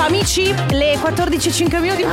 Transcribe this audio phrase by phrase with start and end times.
[0.00, 2.06] ciao amici, le 14.05 minuti.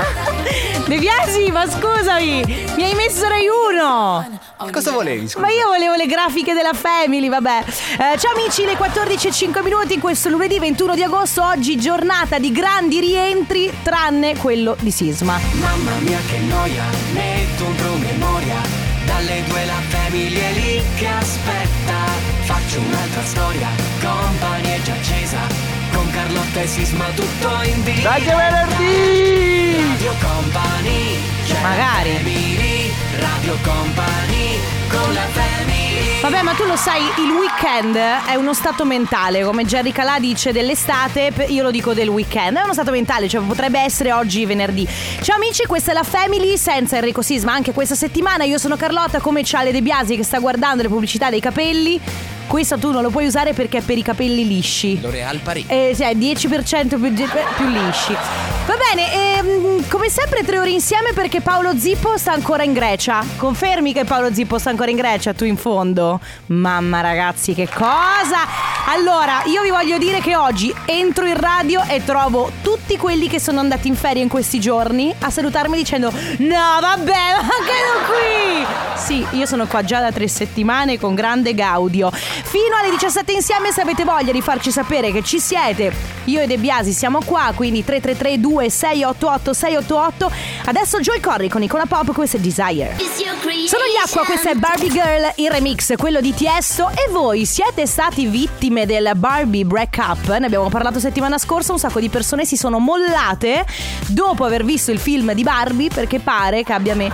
[0.87, 2.43] De Biasi, ma scusami,
[2.75, 4.39] mi hai messo Rai 1.
[4.73, 5.29] Cosa volevi?
[5.29, 5.45] Scusa?
[5.45, 7.63] Ma io volevo le grafiche della Family, vabbè.
[7.65, 12.51] Eh, ciao amici, le 14.05 minuti in questo lunedì 21 di agosto, oggi giornata di
[12.51, 15.39] grandi rientri, tranne quello di Sisma.
[15.53, 16.83] Mamma mia che noia,
[17.13, 18.61] metto un promemoria
[19.05, 22.05] Dalle due la famiglia è lì che aspetta
[22.43, 23.69] Faccio un'altra storia,
[24.01, 29.75] compagnia già accesa Con Carlotta e Sisma tutto in diretta Dai che venerdì!
[29.89, 31.17] Radio Company
[31.61, 32.09] Magari.
[32.17, 35.77] family, Radio Company con la family
[36.21, 40.51] Vabbè, ma tu lo sai, il weekend è uno stato mentale, come Jerry Calà dice
[40.51, 42.57] dell'estate, io lo dico del weekend.
[42.57, 44.85] È uno stato mentale, cioè potrebbe essere oggi venerdì.
[45.21, 48.43] Ciao amici, questa è la Family senza Enrico Sisma anche questa settimana.
[48.43, 52.01] Io sono Carlotta, come Ciale De Biasi che sta guardando le pubblicità dei capelli.
[52.47, 54.99] Questo tu non lo puoi usare perché è per i capelli lisci.
[55.01, 55.65] L'Oreal Paris.
[55.67, 58.15] Eh, sì, 10% più, più lisci.
[58.65, 63.23] Va bene, ehm, come sempre tre ore insieme perché Paolo Zippo sta ancora in Grecia.
[63.35, 66.19] Confermi che Paolo Zippo sta ancora in Grecia, tu in fondo?
[66.47, 68.39] Mamma ragazzi, che cosa!
[68.87, 73.39] Allora, io vi voglio dire che oggi entro in radio e trovo tutti quelli che
[73.39, 78.05] sono andati in ferie in questi giorni a salutarmi dicendo No, vabbè, ma anche non
[78.05, 78.87] qui!
[78.95, 82.11] Sì, io sono qua già da tre settimane con grande gaudio.
[82.43, 85.91] Fino alle 17 insieme se avete voglia di farci sapere che ci siete.
[86.25, 90.31] Io e De Biasi siamo qua, quindi 333 2688 688.
[90.65, 92.95] Adesso Joy Corri con Nicola Pop, questo è Desire.
[93.67, 96.89] Sono gli acqua, questa è Barbie Girl il remix, quello di Tiesto.
[96.89, 100.37] E voi siete stati vittime del Barbie break up?
[100.37, 103.65] Ne abbiamo parlato settimana scorsa, un sacco di persone si sono mollate
[104.07, 107.11] dopo aver visto il film di Barbie perché pare che abbia me.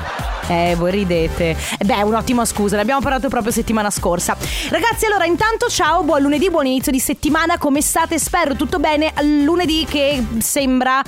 [0.48, 1.56] Eh, voi ridete.
[1.78, 4.36] Eh, Beh, un'ottima scusa, ne abbiamo parlato proprio settimana scorsa.
[4.70, 7.58] Ragazzi, allora, intanto ciao, buon lunedì, buon inizio di settimana.
[7.58, 8.20] Come state?
[8.20, 9.14] Spero tutto bene.
[9.44, 11.02] Lunedì che sembra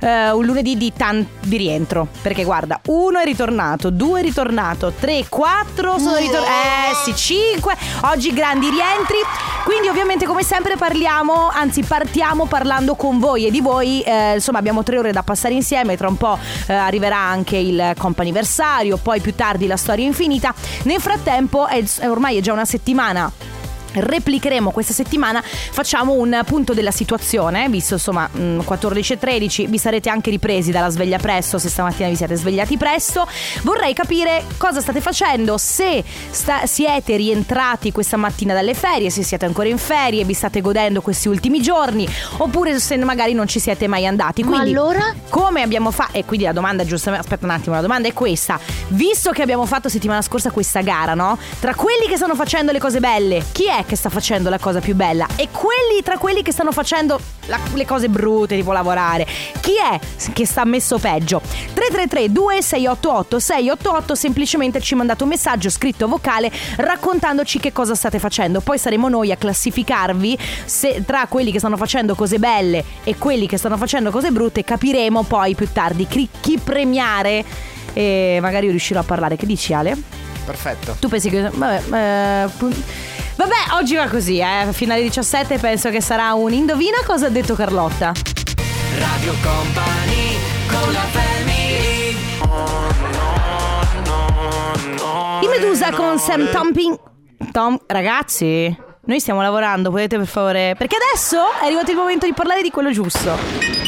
[0.00, 2.08] eh, un lunedì di, tan- di rientro.
[2.20, 6.50] Perché guarda, uno è ritornato, due è ritornato, tre, quattro sono ritornati.
[6.50, 7.76] Eh sì, cinque.
[8.02, 9.18] Oggi grandi rientri.
[9.64, 14.02] Quindi, ovviamente, come sempre, parliamo, anzi, partiamo parlando con voi e di voi.
[14.02, 15.96] Eh, insomma, abbiamo tre ore da passare insieme.
[15.96, 20.54] Tra un po' eh, arriverà anche il comp'anniversario, poi più tardi la storia infinita.
[20.84, 23.51] Nel frattempo, è, ormai è già una settimana
[23.92, 29.78] replicheremo questa settimana facciamo un punto della situazione visto insomma mh, 14 e 13 vi
[29.78, 33.26] sarete anche ripresi dalla sveglia presto se stamattina vi siete svegliati presto.
[33.62, 39.44] Vorrei capire cosa state facendo se sta- siete rientrati questa mattina dalle ferie se siete
[39.44, 42.06] ancora in ferie vi state godendo questi ultimi giorni
[42.38, 44.42] oppure se magari non ci siete mai andati.
[44.42, 45.14] Ma quindi allora?
[45.28, 48.58] come abbiamo fatto e quindi la domanda giustamente aspetta un attimo la domanda è questa.
[48.88, 51.38] Visto che abbiamo fatto settimana scorsa questa gara no?
[51.60, 54.80] Tra quelli che stanno facendo le cose belle chi è che sta facendo la cosa
[54.80, 59.26] più bella e quelli tra quelli che stanno facendo la- le cose brutte tipo lavorare
[59.60, 59.98] chi è
[60.32, 67.58] che sta messo peggio 333 2688 688 semplicemente ci mandate un messaggio scritto vocale raccontandoci
[67.58, 72.14] che cosa state facendo poi saremo noi a classificarvi se tra quelli che stanno facendo
[72.14, 76.58] cose belle e quelli che stanno facendo cose brutte capiremo poi più tardi chi, chi
[76.58, 77.44] premiare
[77.94, 79.96] e magari riuscirò a parlare che dici Ale?
[80.44, 80.96] Perfetto.
[80.98, 81.48] Tu pensi che.
[81.52, 82.50] Vabbè, eh,
[83.36, 84.68] vabbè, oggi va così, eh.
[84.72, 88.12] Fino alle 17 penso che sarà un indovina cosa ha detto Carlotta.
[88.98, 90.36] Radio Company
[90.68, 91.82] con la family
[95.42, 96.98] I Medusa con Sam Tomping.
[97.50, 100.74] Tom, ragazzi, noi stiamo lavorando, potete per favore.
[100.76, 103.81] Perché adesso è arrivato il momento di parlare di quello giusto.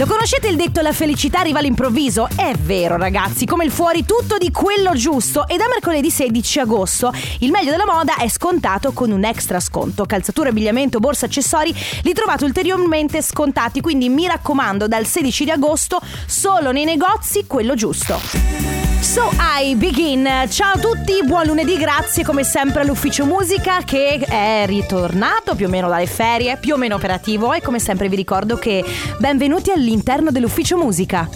[0.00, 2.26] Lo conoscete il detto la felicità arriva all'improvviso?
[2.34, 7.12] È vero ragazzi, come il fuori tutto di quello giusto e da mercoledì 16 agosto
[7.40, 10.06] il meglio della moda è scontato con un extra sconto.
[10.06, 16.00] Calzature, abbigliamento, borse, accessori li trovate ulteriormente scontati, quindi mi raccomando dal 16 di agosto
[16.24, 18.89] solo nei negozi quello giusto.
[19.00, 20.28] So I begin.
[20.48, 25.68] Ciao a tutti, buon lunedì, grazie come sempre all'ufficio musica che è ritornato più o
[25.70, 28.84] meno dalle ferie, più o meno operativo e come sempre vi ricordo che
[29.18, 31.28] benvenuti all'interno dell'ufficio musica.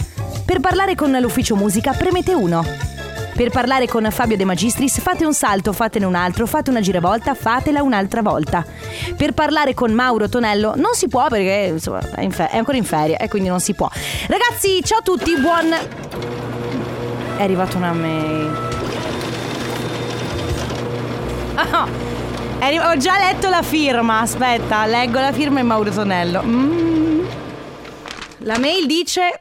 [0.45, 2.65] Per parlare con l'ufficio musica premete 1.
[3.35, 7.33] Per parlare con Fabio De Magistris fate un salto, fatene un altro, fate una giravolta,
[7.33, 8.63] fatela un'altra volta.
[9.17, 12.77] Per parlare con Mauro Tonello non si può perché insomma, è, in fe- è ancora
[12.77, 13.89] in ferie e quindi non si può.
[14.27, 16.54] Ragazzi, ciao a tutti, buon
[17.37, 18.57] è arrivata una mail.
[21.55, 21.87] Ah,
[22.59, 24.19] arri- ho già letto la firma.
[24.21, 26.41] Aspetta, leggo la firma e Mauro Tonello.
[26.43, 27.25] Mm.
[28.39, 29.39] La mail dice.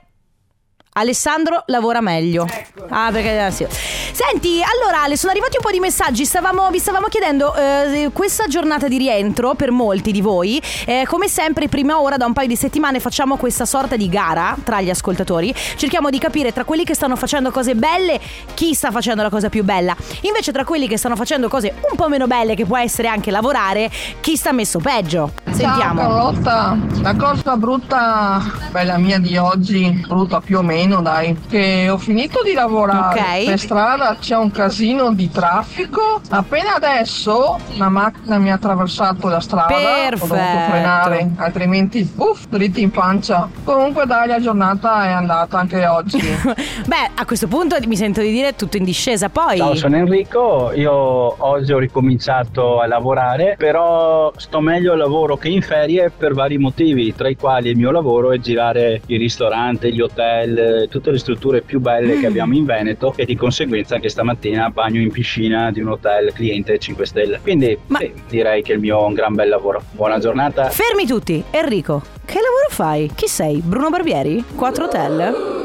[0.97, 2.47] Alessandro lavora meglio.
[2.89, 3.67] Ah, perché sì.
[4.15, 6.25] Senti, allora Ale, sono arrivati un po' di messaggi.
[6.25, 10.63] Stavamo, vi stavamo chiedendo eh, questa giornata di rientro per molti di voi.
[10.87, 14.57] eh, come sempre, prima ora da un paio di settimane facciamo questa sorta di gara
[14.63, 15.53] tra gli ascoltatori.
[15.75, 18.21] Cerchiamo di capire tra quelli che stanno facendo cose belle
[18.55, 19.97] chi sta facendo la cosa più bella.
[20.21, 23.33] Invece, tra quelli che stanno facendo cose un po' meno belle, che può essere anche
[23.33, 23.91] lavorare,
[24.21, 25.33] chi sta messo peggio.
[25.51, 26.01] Sentiamo.
[26.01, 31.89] Ciao Carlotta, la cosa brutta, bella mia di oggi, brutta più o meno dai, che
[31.91, 33.45] ho finito di lavorare, Ok.
[33.47, 39.41] per strada c'è un casino di traffico, appena adesso una macchina mi ha attraversato la
[39.41, 40.35] strada, ho Perfetto.
[40.35, 43.49] dovuto frenare, altrimenti uff, dritti in pancia.
[43.65, 46.19] Comunque dai, la giornata è andata anche oggi.
[46.87, 49.29] Beh, a questo punto mi sento di dire tutto in discesa.
[49.29, 49.57] Poi.
[49.57, 55.49] Ciao, sono Enrico, io oggi ho ricominciato a lavorare, però sto meglio al lavoro che
[55.49, 59.93] in ferie per vari motivi, tra i quali il mio lavoro è girare i ristoranti,
[59.93, 64.09] gli hotel, tutte le strutture più belle che abbiamo in Veneto e di conseguenza anche
[64.09, 67.41] stamattina bagno in piscina di un hotel cliente 5 stelle.
[67.41, 69.83] Quindi Ma- sì, direi che il mio è un gran bel lavoro.
[69.93, 70.69] Buona giornata.
[70.71, 73.11] Fermi tutti, Enrico, che lavoro fai?
[73.15, 73.61] Chi sei?
[73.65, 74.45] Bruno Barbieri?
[74.55, 75.63] Quattro hotel?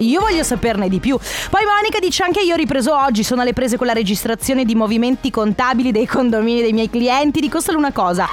[0.00, 1.16] Io voglio saperne di più.
[1.16, 4.74] Poi Monica dice anche io ho ripreso oggi, sono alle prese con la registrazione di
[4.74, 7.40] movimenti contabili dei condomini dei miei clienti.
[7.40, 8.26] Dico solo una cosa.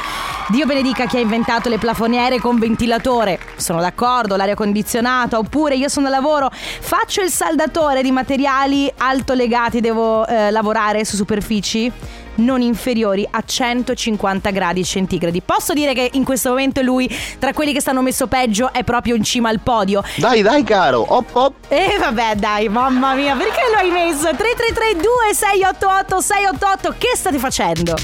[0.50, 3.40] Dio benedica chi ha inventato le plafoniere con ventilatore.
[3.56, 9.34] Sono d'accordo, l'aria condizionata, oppure io sono a lavoro, faccio il saldatore di materiali alto
[9.34, 11.92] legati, devo eh, lavorare su superfici
[12.36, 15.42] non inferiori a 150 gradi centigradi.
[15.42, 17.07] Posso dire che in questo momento lui,
[17.38, 20.04] tra quelli che stanno messo peggio, è proprio in cima al podio.
[20.16, 21.54] Dai, dai, caro, op, op.
[21.68, 24.30] E vabbè, dai, mamma mia, perché lo hai messo?
[24.36, 27.95] 3332 688 688, che state facendo?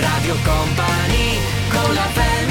[0.00, 1.33] Radio Company
[1.84, 2.43] con la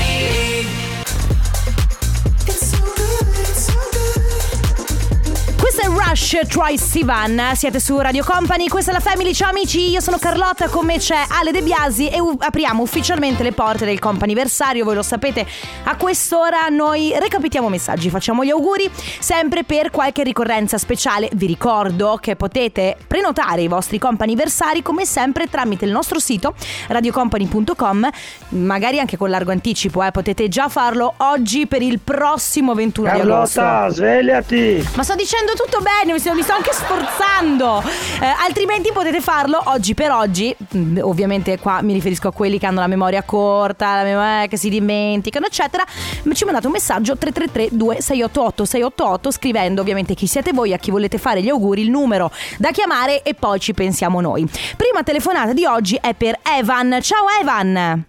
[5.74, 9.90] Questo è Rush Troy Sivan, siete su Radio Company, questa è la Family, ciao amici,
[9.90, 13.84] io sono Carlotta, con me c'è Ale De Biasi e u- apriamo ufficialmente le porte
[13.84, 15.44] del companiversario, voi lo sapete,
[15.86, 18.88] a quest'ora noi recapitiamo messaggi, facciamo gli auguri,
[19.20, 25.48] sempre per qualche ricorrenza speciale, vi ricordo che potete prenotare i vostri companiversari come sempre
[25.50, 26.54] tramite il nostro sito
[26.90, 28.10] radiocompany.com,
[28.50, 33.20] magari anche con largo anticipo, eh, potete già farlo oggi per il prossimo 21 di
[33.22, 33.60] agosto.
[33.60, 34.88] Carlotta, svegliati!
[34.94, 37.82] Ma sto dicendo tutto bene, mi sto, mi sto anche sforzando.
[38.22, 40.56] Eh, altrimenti potete farlo oggi per oggi.
[40.76, 44.58] Mm, Ovviamente qua mi riferisco a quelli che hanno la memoria corta, la memoria che
[44.58, 45.84] si dimenticano, eccetera.
[45.86, 51.18] Ci mandate un messaggio 333 2688 688 scrivendo ovviamente chi siete voi, a chi volete
[51.18, 54.48] fare gli auguri, il numero da chiamare e poi ci pensiamo noi.
[54.76, 57.00] Prima telefonata di oggi è per Evan.
[57.02, 58.06] Ciao Evan.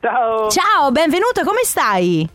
[0.00, 0.50] Ciao!
[0.50, 2.33] Ciao, benvenuto, come stai?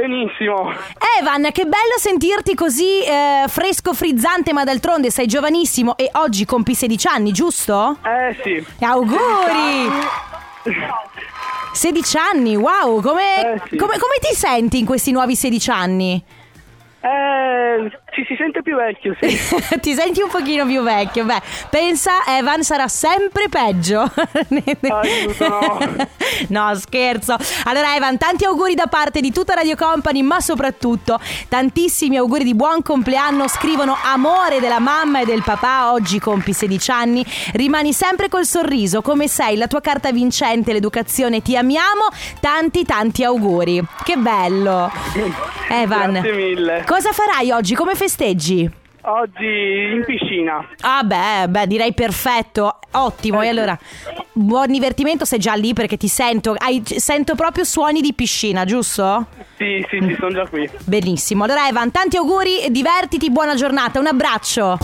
[0.00, 0.72] Benissimo!
[1.20, 6.74] Evan, che bello sentirti così eh, fresco, frizzante, ma d'altronde sei giovanissimo e oggi compi
[6.74, 7.98] 16 anni, giusto?
[8.02, 9.90] Eh sì, Auguri!
[11.72, 13.76] 16 anni, wow, come, Eh, sì.
[13.76, 16.22] come, come ti senti in questi nuovi 16 anni?
[17.02, 19.28] eh, ci si sente più vecchio, sì.
[19.80, 21.40] ti senti un pochino più vecchio, beh,
[21.70, 24.10] pensa Evan sarà sempre peggio.
[24.10, 25.78] Aiuto, no.
[26.48, 27.36] no, scherzo.
[27.64, 31.18] Allora Evan, tanti auguri da parte di tutta Radio Company, ma soprattutto
[31.48, 33.48] tantissimi auguri di buon compleanno.
[33.48, 39.02] Scrivono amore della mamma e del papà, oggi compi 16 anni, rimani sempre col sorriso,
[39.02, 42.08] come sei, la tua carta vincente, l'educazione, ti amiamo.
[42.40, 43.82] Tanti tanti auguri.
[44.02, 44.90] Che bello.
[45.68, 46.12] Evan.
[46.12, 46.84] Grazie mille.
[46.86, 47.74] Cosa farai oggi?
[47.74, 48.70] Come festeggi?
[49.02, 49.44] Oggi
[49.94, 50.66] in piscina.
[50.80, 53.42] Ah beh, beh, direi perfetto, ottimo.
[53.42, 53.78] E allora,
[54.32, 59.26] buon divertimento, sei già lì perché ti sento, hai- sento proprio suoni di piscina, giusto?
[59.58, 60.68] Sì, sì, sì, sono già qui.
[60.84, 61.44] Benissimo.
[61.44, 64.78] Allora Evan, tanti auguri, divertiti, buona giornata, un abbraccio.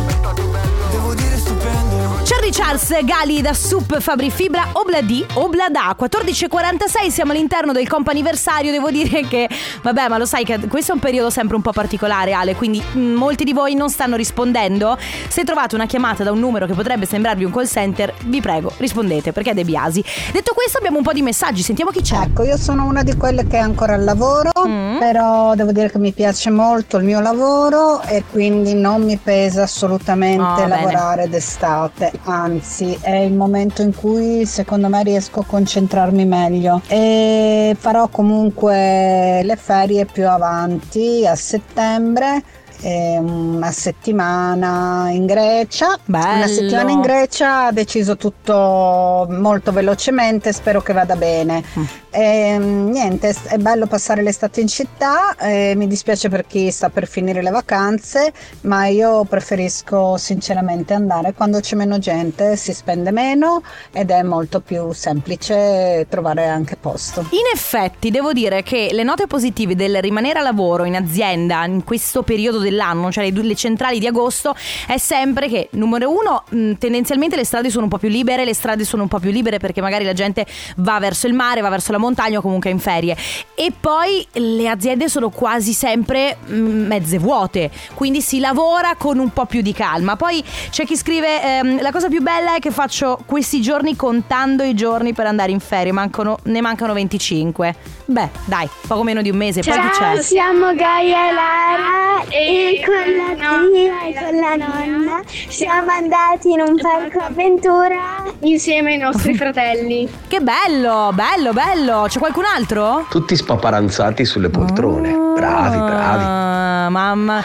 [2.47, 8.91] Charlie Charles, Gali da Sup Fabri Fibra, Obladi, Oblada, 14.46, siamo all'interno del comp'anniversario, devo
[8.91, 9.49] dire che,
[9.83, 12.81] vabbè, ma lo sai che questo è un periodo sempre un po' particolare, Ale, quindi
[12.97, 14.97] mm, molti di voi non stanno rispondendo.
[15.29, 18.73] Se trovate una chiamata da un numero che potrebbe sembrarvi un call center, vi prego,
[18.77, 20.05] rispondete, perché è De Biasi.
[20.31, 22.21] Detto questo, abbiamo un po' di messaggi, sentiamo chi c'è.
[22.23, 24.99] Ecco, io sono una di quelle che è ancora al lavoro, Mm.
[24.99, 29.63] però devo dire che mi piace molto il mio lavoro e quindi non mi pesa
[29.65, 30.69] assolutamente Oh, bene.
[30.69, 36.83] lavorare d'estate, anzi è il momento in cui secondo me riesco a concentrarmi meglio.
[36.89, 42.43] E farò comunque le ferie più avanti a settembre
[42.81, 45.99] eh, una settimana in Grecia.
[46.05, 46.37] Bello.
[46.37, 51.63] Una settimana in Grecia, ha deciso tutto molto velocemente, spero che vada bene.
[51.79, 51.85] Mm.
[52.11, 57.07] E, niente, è bello passare l'estate in città, eh, mi dispiace per chi sta per
[57.07, 63.63] finire le vacanze, ma io preferisco sinceramente andare quando c'è meno gente, si spende meno
[63.93, 67.21] ed è molto più semplice trovare anche posto.
[67.21, 71.85] In effetti devo dire che le note positive del rimanere a lavoro in azienda in
[71.85, 74.55] questo periodo dell'anno, cioè le, due- le centrali di agosto,
[74.87, 78.55] è sempre che, numero uno, mh, tendenzialmente le strade sono un po' più libere, le
[78.55, 80.47] strade sono un po' più libere perché magari la gente
[80.77, 83.17] va verso il mare, va verso la montagna o comunque in ferie.
[83.55, 89.31] E poi le aziende sono quasi sempre mh, mezze vuote, quindi si lavora con un
[89.31, 90.17] po' più di calma.
[90.17, 94.63] Poi c'è chi scrive, ehm, la cosa più bella è che faccio questi giorni contando
[94.63, 97.75] i giorni per andare in ferie, mancano- ne mancano 25.
[98.07, 100.23] Beh, dai, poco meno di un mese, poi chi c'è?
[100.23, 103.37] siamo Gaia e Lara e con la
[103.73, 110.09] zia e con la nonna siamo andati in un parco avventura insieme ai nostri fratelli.
[110.29, 112.07] Che bello, bello, bello.
[112.09, 113.07] C'è qualcun altro?
[113.11, 115.11] Tutti spaparanzati sulle poltrone.
[115.11, 116.25] Bravi, bravi.
[116.27, 117.45] Ah, mamma.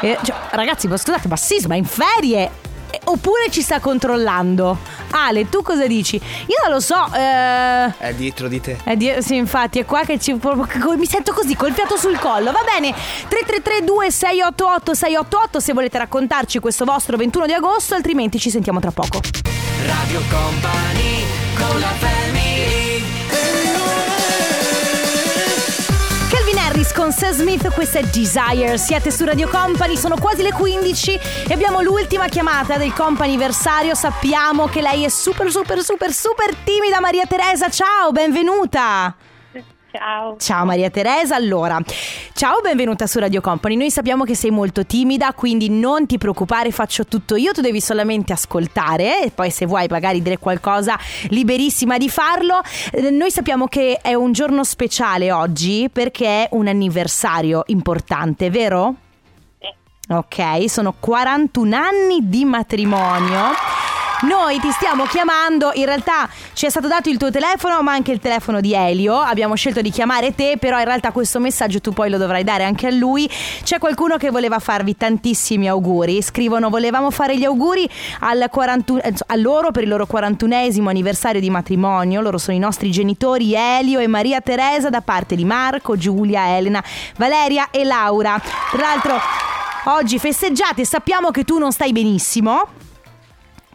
[0.00, 2.50] Eh, cioè, ragazzi, ma scusate, ma Sisma è in ferie?
[3.04, 4.78] Oppure ci sta controllando?
[5.10, 6.16] Ale, tu cosa dici?
[6.16, 7.06] Io non lo so.
[7.14, 7.92] Eh...
[7.98, 8.78] È dietro di te.
[8.82, 12.52] È di- sì, infatti, è qua che ci mi sento così, col fiato sul collo.
[12.52, 12.92] Va bene,
[13.28, 18.90] 3332 688 688 se volete raccontarci questo vostro 21 di agosto, altrimenti ci sentiamo tra
[18.90, 19.20] poco.
[19.84, 21.24] Radio Company
[21.56, 22.53] con la family
[27.16, 28.76] Sam Smith, questa è Desire.
[28.76, 33.94] Siete su Radio Company, sono quasi le 15 e abbiamo l'ultima chiamata del comp'anniversario.
[33.94, 36.98] Sappiamo che lei è super, super, super, super timida.
[37.00, 39.14] Maria Teresa, ciao, benvenuta.
[39.96, 40.36] Ciao.
[40.38, 41.78] Ciao Maria Teresa, allora,
[42.32, 43.76] ciao, benvenuta su Radio Company.
[43.76, 47.80] Noi sappiamo che sei molto timida, quindi non ti preoccupare, faccio tutto io, tu devi
[47.80, 50.98] solamente ascoltare e poi se vuoi magari dire qualcosa,
[51.28, 52.60] liberissima di farlo.
[52.90, 58.96] Eh, Noi sappiamo che è un giorno speciale oggi perché è un anniversario importante, vero?
[60.08, 63.83] Ok, sono 41 anni di matrimonio.
[64.22, 68.12] Noi ti stiamo chiamando, in realtà ci è stato dato il tuo telefono ma anche
[68.12, 71.92] il telefono di Elio, abbiamo scelto di chiamare te, però in realtà questo messaggio tu
[71.92, 73.28] poi lo dovrai dare anche a lui.
[73.62, 77.88] C'è qualcuno che voleva farvi tantissimi auguri, scrivono volevamo fare gli auguri
[78.20, 82.60] al 41 eh, a loro per il loro 41esimo anniversario di matrimonio, loro sono i
[82.60, 86.82] nostri genitori Elio e Maria Teresa da parte di Marco, Giulia, Elena,
[87.16, 88.40] Valeria e Laura.
[88.70, 89.20] Tra l'altro
[89.86, 92.82] oggi festeggiate, sappiamo che tu non stai benissimo.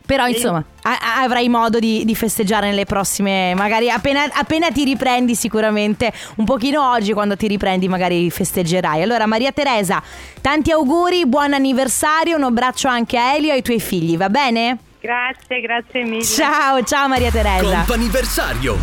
[0.09, 5.35] Però insomma a- avrai modo di, di festeggiare nelle prossime, magari appena, appena ti riprendi
[5.35, 9.03] sicuramente, un pochino oggi quando ti riprendi magari festeggerai.
[9.03, 10.01] Allora Maria Teresa,
[10.41, 14.79] tanti auguri, buon anniversario, un abbraccio anche a Elio e ai tuoi figli, va bene?
[14.99, 16.23] Grazie, grazie mille.
[16.23, 17.61] Ciao, ciao Maria Teresa.
[17.75, 18.77] Comp'anniversario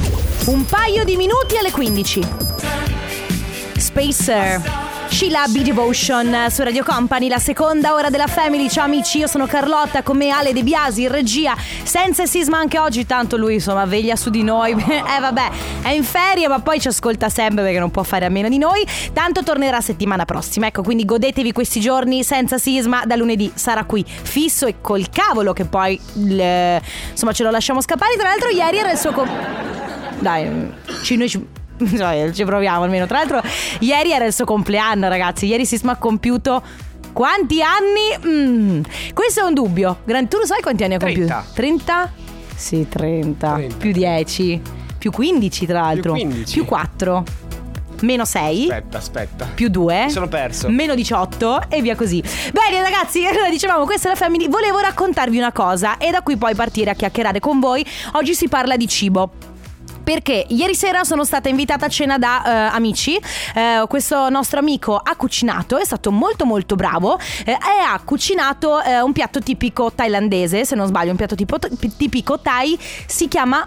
[0.47, 2.21] Un paio di minuti alle 15.
[3.78, 4.85] Spacer.
[5.16, 8.68] Sheila B Devotion su Radio Company, la seconda ora della Family.
[8.68, 12.78] Ciao amici, io sono Carlotta, con me Ale De Biasi in regia, senza sisma anche
[12.78, 14.73] oggi, tanto lui insomma veglia su di noi.
[14.76, 18.28] eh vabbè, è in ferie, ma poi ci ascolta sempre perché non può fare a
[18.28, 18.87] meno di noi.
[19.14, 20.66] Tanto tornerà settimana prossima.
[20.66, 23.06] Ecco, quindi godetevi questi giorni senza sisma.
[23.06, 26.78] Da lunedì sarà qui fisso e col cavolo che poi il-
[27.11, 28.16] insomma ce lo lasciamo scappare.
[28.18, 29.30] Tra l'altro ieri era il suo com-
[30.18, 31.42] dai, ci, noi ci,
[31.97, 33.06] cioè, ci proviamo almeno.
[33.06, 33.42] Tra l'altro,
[33.80, 35.47] ieri era il suo compleanno, ragazzi.
[35.47, 36.62] Ieri Sisma ha compiuto.
[37.12, 38.26] Quanti anni?
[38.26, 38.83] Mm,
[39.14, 39.99] questo è un dubbio.
[40.04, 41.26] Gran- tu lo sai quanti anni ha compiuto?
[41.26, 41.45] 30.
[41.54, 42.12] 30?
[42.54, 43.54] Sì, 30.
[43.54, 43.76] 30.
[43.76, 44.61] Più 10.
[44.99, 46.12] Più 15, tra l'altro.
[46.12, 46.52] 15.
[46.52, 47.25] Più 4.
[48.02, 48.62] Meno 6.
[48.62, 49.49] Aspetta, aspetta.
[49.54, 50.04] Più 2.
[50.04, 50.68] Mi sono perso.
[50.68, 52.23] Meno 18 e via così.
[52.52, 54.49] Bene ragazzi, allora dicevamo questa è la Family.
[54.49, 57.85] Volevo raccontarvi una cosa e da qui poi partire a chiacchierare con voi.
[58.12, 59.54] Oggi si parla di cibo.
[60.06, 63.18] Perché ieri sera sono stata invitata a cena da eh, amici,
[63.54, 68.80] Eh, questo nostro amico ha cucinato, è stato molto molto bravo eh, e ha cucinato
[68.82, 71.58] eh, un piatto tipico thailandese, se non sbaglio un piatto tipo-
[71.96, 73.66] tipico thai, si chiama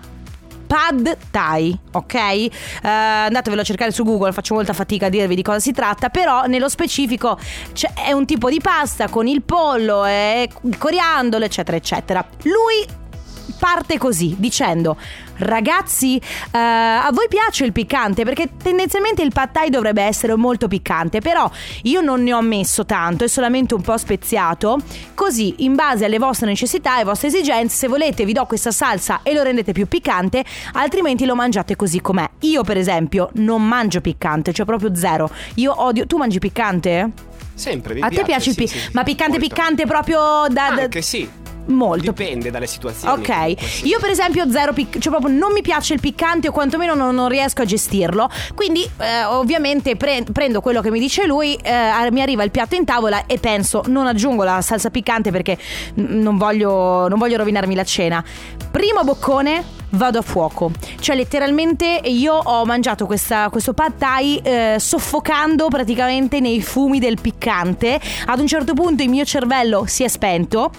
[0.68, 2.14] Pad Thai, ok?
[2.14, 2.50] Eh,
[2.82, 6.46] andatevelo a cercare su Google, faccio molta fatica a dirvi di cosa si tratta, però
[6.46, 7.38] nello specifico
[7.96, 12.26] è un tipo di pasta con il pollo e il coriandolo, eccetera, eccetera.
[12.44, 12.86] Lui
[13.58, 14.96] parte così dicendo
[15.40, 20.68] ragazzi eh, a voi piace il piccante perché tendenzialmente il pad thai dovrebbe essere molto
[20.68, 21.50] piccante però
[21.84, 24.78] io non ne ho messo tanto è solamente un po' speziato
[25.14, 29.22] così in base alle vostre necessità e vostre esigenze se volete vi do questa salsa
[29.24, 30.44] e lo rendete più piccante
[30.74, 35.74] altrimenti lo mangiate così com'è io per esempio non mangio piccante cioè proprio zero io
[35.82, 37.12] odio tu mangi piccante?
[37.54, 38.86] Sempre, mi A te piace il sì, piccante?
[38.86, 39.48] sì, Ma piccante molto.
[39.54, 40.20] piccante proprio
[40.50, 40.72] da...
[40.74, 41.30] da- Anche sì.
[41.70, 42.12] Molto.
[42.12, 43.20] Dipende dalle situazioni.
[43.22, 46.96] Ok, io per esempio zero pic- cioè proprio non mi piace il piccante o quantomeno
[46.96, 51.54] non, non riesco a gestirlo, quindi eh, ovviamente pre- prendo quello che mi dice lui,
[51.56, 55.58] eh, mi arriva il piatto in tavola e penso non aggiungo la salsa piccante perché
[56.00, 58.24] mm, non voglio, non voglio rovinarmi la cena.
[58.72, 64.76] Primo boccone vado a fuoco, cioè letteralmente io ho mangiato questa- questo pad thai eh,
[64.80, 70.08] soffocando praticamente nei fumi del piccante, ad un certo punto il mio cervello si è
[70.08, 70.72] spento,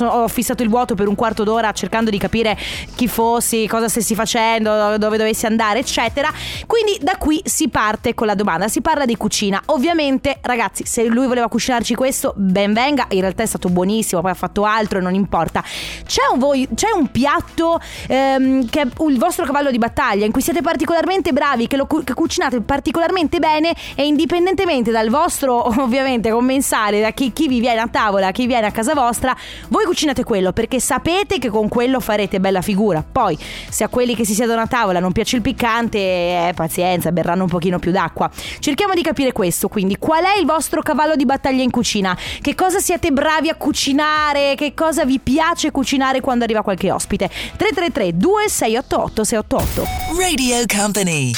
[0.00, 2.56] ho fissato il vuoto per un quarto d'ora cercando di capire
[2.94, 6.30] chi fossi, cosa stessi facendo, dove dovessi andare, eccetera.
[6.66, 9.60] Quindi da qui si parte con la domanda, si parla di cucina.
[9.66, 13.06] Ovviamente, ragazzi, se lui voleva cucinarci questo, ben venga.
[13.10, 15.62] In realtà è stato buonissimo, poi ha fatto altro non importa.
[16.06, 20.32] C'è un, voi- c'è un piatto ehm, che è il vostro cavallo di battaglia in
[20.32, 26.30] cui siete particolarmente bravi, che lo che cucinate particolarmente bene e indipendentemente dal vostro, ovviamente,
[26.30, 29.36] commensale, da chi, chi vi viene a tavola, chi viene a casa vostra,
[29.74, 33.02] voi cucinate quello perché sapete che con quello farete bella figura.
[33.02, 33.36] Poi,
[33.68, 37.42] se a quelli che si siedono a tavola non piace il piccante, eh, pazienza, berranno
[37.42, 38.30] un pochino più d'acqua.
[38.60, 42.16] Cerchiamo di capire questo, quindi qual è il vostro cavallo di battaglia in cucina?
[42.40, 44.54] Che cosa siete bravi a cucinare?
[44.56, 47.26] Che cosa vi piace cucinare quando arriva qualche ospite?
[47.26, 51.32] 333 2688 688 Radio Company.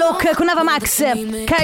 [0.00, 1.02] Alok con Ava Max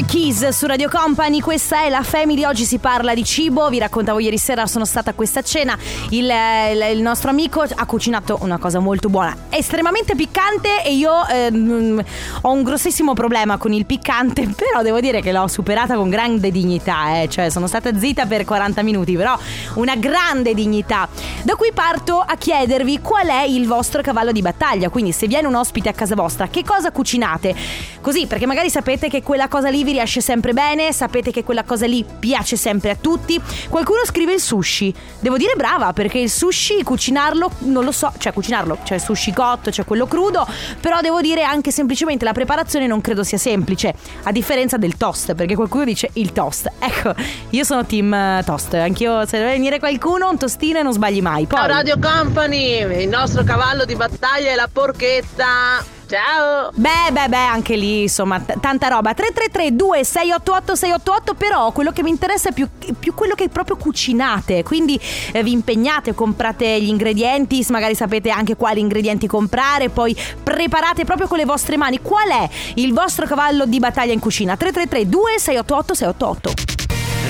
[0.09, 1.38] Keys su Radio Company.
[1.41, 3.69] Questa è la Family Oggi si parla di cibo.
[3.69, 5.79] Vi raccontavo ieri sera sono stata a questa cena.
[6.11, 11.25] Il, il- il nostro amico ha cucinato una cosa molto buona Estremamente piccante E io
[11.29, 12.03] ehm,
[12.43, 16.50] ho un grossissimo problema con il piccante Però devo dire che l'ho superata con grande
[16.50, 17.29] dignità eh.
[17.29, 19.38] Cioè sono stata zitta per 40 minuti Però
[19.75, 21.09] una grande dignità.
[21.45, 24.88] Da qui parto a chiedervi Qual è il vostro cavallo di battaglia.
[24.88, 27.55] Quindi se viene un ospite a casa vostra Che cosa cucinate?
[28.00, 31.64] Così perché magari sapete che quella cosa lì vi riesce sempre bene Sapete che quella
[31.64, 33.40] cosa lì piace sempre a tutti.
[33.69, 34.95] Qualcuno scrive il sushi.
[35.21, 39.33] Devo dire brava perché il sushi cucinarlo non lo so Cioè cucinarlo C'è il sushi
[39.33, 40.47] cotto, c'è quello crudo
[40.81, 45.35] Però devo dire anche semplicemente la preparazione non credo sia semplice A differenza del toast
[45.35, 46.71] Perché qualcuno dice il toast.
[46.78, 47.14] Ecco,
[47.50, 48.75] io sono team eh, toast.
[48.75, 51.47] Anch'io se deve venire qualcuno un tostino e non sbagli mai.
[51.47, 55.94] Poi Ciao Radio Company, il nostro cavallo di battaglia è la porchetta.
[56.14, 56.71] Ciao!
[56.75, 59.14] Beh, beh, beh, anche lì, insomma, t- tanta roba.
[59.14, 64.62] 333 2688 688 però quello che mi interessa è più, più quello che proprio cucinate.
[64.62, 65.00] Quindi
[65.32, 71.26] eh, vi impegnate, comprate gli ingredienti, magari sapete anche quali ingredienti comprare, poi preparate proprio
[71.26, 72.00] con le vostre mani.
[72.00, 74.56] Qual è il vostro cavallo di battaglia in cucina?
[74.56, 76.52] 333 2688 688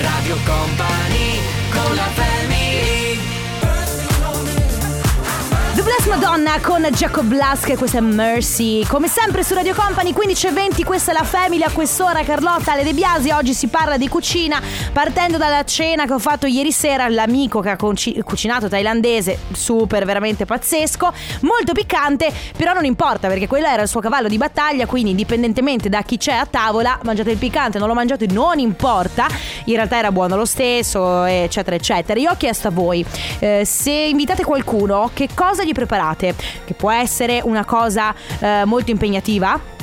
[0.01, 1.39] Radio Company
[1.71, 2.24] con la family
[6.17, 8.85] Madonna con Jacob Blask e questa è Mercy.
[8.85, 12.23] Come sempre su Radio Company 15.20, questa è la Family a quest'ora.
[12.23, 14.61] Carlotta Ale De Biasi, oggi si parla di cucina.
[14.93, 20.45] Partendo dalla cena che ho fatto ieri sera, l'amico che ha cucinato thailandese, super, veramente
[20.45, 21.11] pazzesco.
[21.41, 24.85] Molto piccante, però non importa perché quello era il suo cavallo di battaglia.
[24.85, 29.27] Quindi, indipendentemente da chi c'è a tavola, mangiate il piccante, non lo mangiate, non importa.
[29.65, 32.17] In realtà era buono lo stesso, eccetera, eccetera.
[32.17, 33.05] Io ho chiesto a voi,
[33.39, 36.03] eh, se invitate qualcuno, che cosa gli preparate?
[36.13, 39.73] Che può essere una cosa eh, molto impegnativa.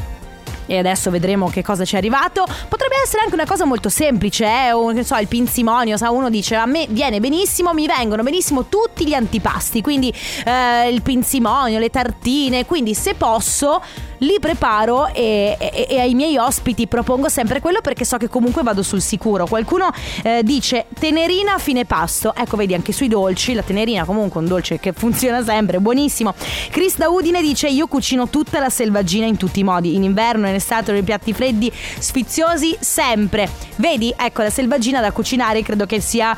[0.73, 2.47] E adesso vedremo che cosa ci è arrivato.
[2.47, 4.95] Potrebbe essere anche una cosa molto semplice, eh?
[4.95, 5.99] che so, il pinzimonio.
[5.99, 9.83] Sa, uno dice: A me viene benissimo, mi vengono benissimo tutti gli antipasti.
[9.83, 10.11] Quindi
[10.47, 12.65] eh, il pinzimonio, le tartine.
[12.65, 13.83] Quindi, se posso,
[14.23, 18.63] li preparo e, e- e ai miei ospiti propongo sempre quello perché so che comunque
[18.63, 19.47] vado sul sicuro.
[19.47, 19.91] Qualcuno
[20.23, 22.35] eh, dice tenerina a fine pasto.
[22.35, 26.35] Ecco, vedi anche sui dolci, la tenerina comunque è un dolce che funziona sempre, buonissimo.
[26.71, 30.47] Chris da Udine dice io cucino tutta la selvaggina in tutti i modi, in inverno,
[30.47, 33.49] in estate, nei piatti freddi, sfiziosi, sempre.
[33.77, 36.35] Vedi, ecco, la selvaggina da cucinare credo che sia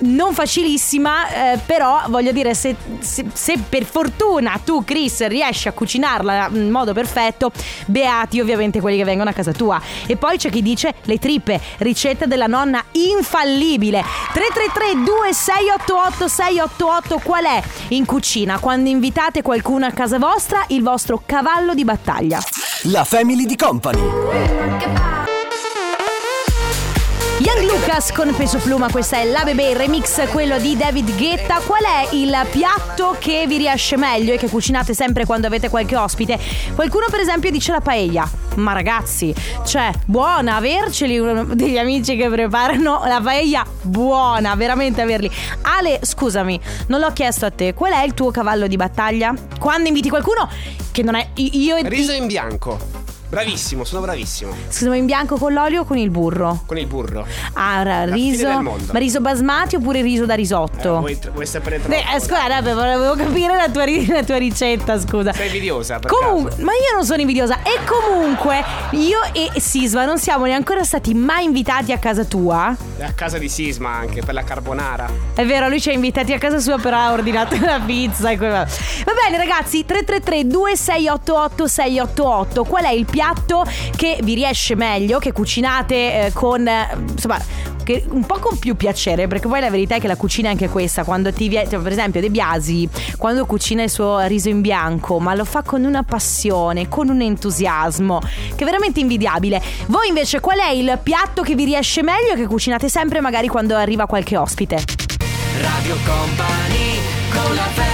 [0.00, 5.72] non facilissima, eh, però voglio dire, se, se- se per fortuna tu, Chris, riesci a
[5.72, 7.50] cucinarla in modo perfetto,
[7.86, 9.80] beati ovviamente quelli che vengono a casa tua.
[10.06, 14.04] E poi c'è chi dice le trippe, ricetta della nonna infallibile.
[14.32, 21.22] 333 2688 688 qual è in cucina quando invitate qualcuno a casa vostra il vostro
[21.24, 22.40] cavallo di battaglia?
[22.84, 25.19] La Family di Company.
[27.40, 31.60] Young Lucas con peso pluma, questa è la bebè, il remix quello di David Guetta.
[31.64, 35.96] Qual è il piatto che vi riesce meglio e che cucinate sempre quando avete qualche
[35.96, 36.38] ospite?
[36.74, 38.28] Qualcuno per esempio dice la paella.
[38.56, 45.30] Ma ragazzi, cioè, buona averceli uno- degli amici che preparano la paella buona, veramente averli.
[45.62, 49.32] Ale, scusami, non l'ho chiesto a te, qual è il tuo cavallo di battaglia?
[49.58, 50.46] Quando inviti qualcuno
[50.92, 53.09] che non è io e Riso in bianco.
[53.30, 54.52] Bravissimo, sono bravissimo.
[54.88, 56.62] Ma in bianco con l'olio o con il burro?
[56.66, 57.24] Con il burro.
[57.52, 58.38] Ah, ra- La riso.
[58.38, 58.92] fine del mondo.
[58.92, 60.98] Ma riso basmati oppure riso da risotto?
[60.98, 61.90] Vuoi, vuoi sapere troppo?
[61.94, 65.32] Beh, eh, scusa, vabbè, volevo capire la tua, ri- la tua ricetta, scusa.
[65.32, 66.62] Sei invidiosa per Comunque, caso?
[66.64, 67.62] ma io non sono invidiosa.
[67.62, 72.76] E comunque, io e Sisma non siamo neanche stati mai invitati a casa tua.
[72.96, 75.08] È a casa di Sisma anche per la carbonara.
[75.34, 78.36] È vero, lui ci ha invitati a casa sua, però ha ordinato la pizza e
[78.36, 82.64] quel- Va bene, ragazzi, 333 2688 688.
[82.64, 85.18] Qual è il piatto che vi riesce meglio?
[85.18, 87.68] Che cucinate eh, con eh, insomma.
[88.10, 90.68] Un po' con più piacere, perché poi la verità è che la cucina è anche
[90.68, 91.02] questa.
[91.02, 95.18] Quando ti viene, cioè, per esempio, De Biasi, quando cucina il suo riso in bianco,
[95.18, 99.60] ma lo fa con una passione, con un entusiasmo, che è veramente invidiabile.
[99.86, 103.74] Voi invece, qual è il piatto che vi riesce meglio che cucinate sempre, magari quando
[103.74, 104.76] arriva qualche ospite?
[105.60, 107.00] Radio Company
[107.32, 107.89] con la family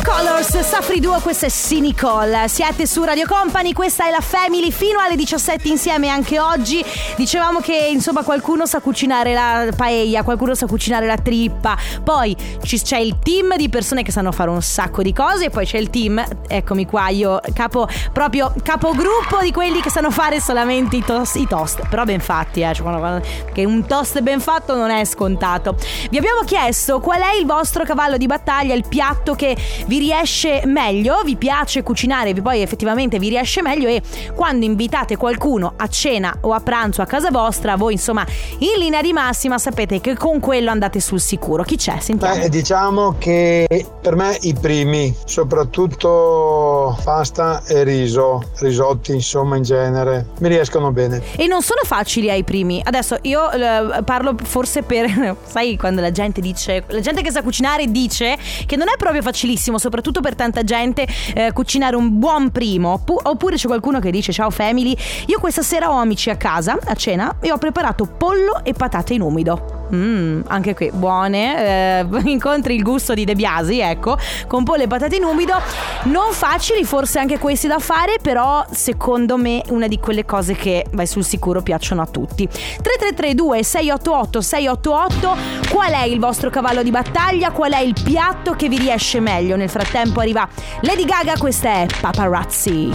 [0.00, 2.48] Two Colors, Safri Duo, questo è Cynical.
[2.48, 6.82] Siete su Radio Company, questa è la Family fino alle 17 insieme anche oggi.
[7.16, 11.76] Dicevamo che insomma qualcuno sa cucinare la paella, qualcuno sa cucinare la trippa.
[12.02, 15.50] Poi ci- c'è il team di persone che sanno fare un sacco di cose e
[15.50, 20.40] poi c'è il team, eccomi qua, io capo proprio capogruppo di quelli che sanno fare
[20.40, 21.86] solamente i toast, i toast.
[21.88, 23.20] però ben fatti, eh, cioè,
[23.52, 25.76] che un toast ben fatto non è scontato.
[26.08, 29.54] Vi abbiamo chiesto qual è il vostro cavallo di battaglia, il piatto che
[29.90, 34.00] vi riesce meglio, vi piace cucinare, poi effettivamente vi riesce meglio e
[34.36, 38.24] quando invitate qualcuno a cena o a pranzo a casa vostra, voi insomma
[38.58, 41.64] in linea di massima sapete che con quello andate sul sicuro.
[41.64, 41.98] Chi c'è?
[41.98, 42.36] Sentiamo.
[42.36, 43.66] Beh, diciamo che
[44.00, 51.20] per me i primi, soprattutto pasta e riso, risotti insomma in genere, mi riescono bene.
[51.34, 52.80] E non sono facili ai primi.
[52.84, 55.36] Adesso io eh, parlo forse per.
[55.42, 56.84] Sai, quando la gente dice.
[56.86, 61.06] La gente che sa cucinare dice che non è proprio facilissimo, soprattutto per tanta gente,
[61.34, 63.02] eh, cucinare un buon primo.
[63.04, 66.78] Pu- oppure c'è qualcuno che dice: Ciao family, io questa sera ho amici a casa
[66.84, 69.79] a cena e ho preparato pollo e patate in umido.
[69.92, 71.98] Mmm, anche qui buone.
[72.00, 75.54] eh, incontri il gusto di De Biasi, ecco, con pollo e patate in umido.
[76.04, 80.86] Non facili, forse anche questi da fare, però secondo me una di quelle cose che
[80.92, 82.46] vai sul sicuro piacciono a tutti.
[82.46, 87.50] 3332 688 688 Qual è il vostro cavallo di battaglia?
[87.50, 89.56] Qual è il piatto che vi riesce meglio?
[89.56, 90.48] Nel frattempo arriva
[90.82, 92.90] Lady Gaga, questa è Paparazzi.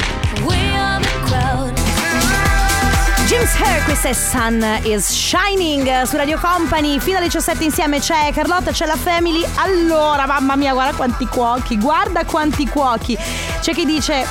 [3.35, 7.01] James Hare, questa è Sun is Shining su Radio Company.
[7.01, 9.43] Fino alle 17 insieme c'è Carlotta, c'è la Family.
[9.55, 13.17] Allora, mamma mia, guarda quanti cuochi, guarda quanti cuochi.
[13.59, 14.25] C'è chi dice.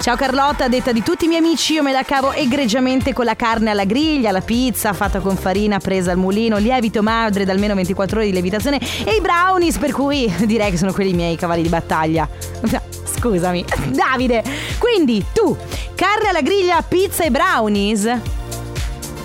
[0.00, 3.36] Ciao Carlotta, detta di tutti i miei amici, io me la cavo egregiamente con la
[3.36, 7.76] carne alla griglia, la pizza fatta con farina presa al mulino, lievito madre da almeno
[7.76, 11.36] 24 ore di lievitazione e i brownies, per cui direi che sono quelli i miei
[11.36, 12.28] cavalli di battaglia.
[13.22, 14.42] Scusami, Davide.
[14.78, 15.56] Quindi tu,
[15.94, 18.10] carne alla griglia, pizza e brownies?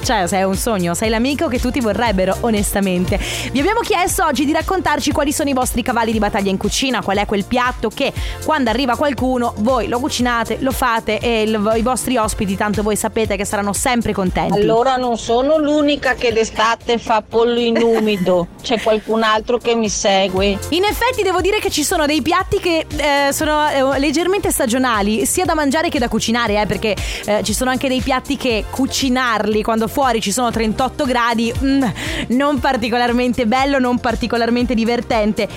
[0.07, 3.19] Cioè, sei un sogno, sei l'amico che tutti vorrebbero, onestamente.
[3.51, 7.01] Vi abbiamo chiesto oggi di raccontarci quali sono i vostri cavalli di battaglia in cucina,
[7.01, 8.13] qual è quel piatto che
[8.45, 12.95] quando arriva qualcuno voi lo cucinate, lo fate e il- i vostri ospiti, tanto voi
[12.95, 14.57] sapete che saranno sempre contenti.
[14.57, 19.89] Allora non sono l'unica che d'estate fa pollo in umido, c'è qualcun altro che mi
[19.89, 20.57] segue.
[20.69, 25.25] In effetti devo dire che ci sono dei piatti che eh, sono eh, leggermente stagionali,
[25.25, 28.63] sia da mangiare che da cucinare, eh, perché eh, ci sono anche dei piatti che
[28.69, 31.83] cucinarli quando fuori ci sono 38 gradi, mm,
[32.27, 35.49] non particolarmente bello, non particolarmente divertente.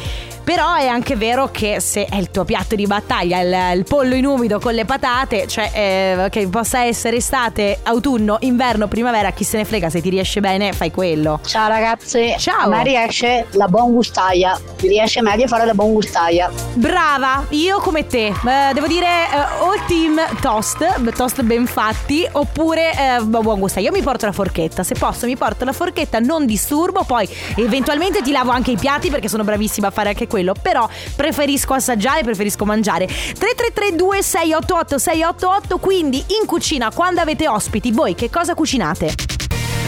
[0.50, 4.16] Però è anche vero che se è il tuo piatto di battaglia, il, il pollo
[4.16, 9.44] in umido con le patate, cioè eh, che possa essere estate, autunno, inverno, primavera, chi
[9.44, 11.38] se ne frega, se ti riesce bene fai quello.
[11.46, 12.62] Ciao ragazze, Ciao.
[12.62, 16.50] a me riesce la buon gustaia, mi riesce meglio fare la buon gustaia.
[16.74, 18.26] Brava, io come te.
[18.26, 23.78] Eh, devo dire eh, o il team toast, toast ben fatti, oppure eh, buon gusto.
[23.78, 28.20] Io mi porto la forchetta, se posso mi porto la forchetta, non disturbo, poi eventualmente
[28.20, 32.22] ti lavo anche i piatti perché sono bravissima a fare anche quello, però preferisco assaggiare,
[32.22, 33.06] preferisco mangiare.
[33.06, 39.14] 3332 688 688, quindi in cucina quando avete ospiti, voi che cosa cucinate?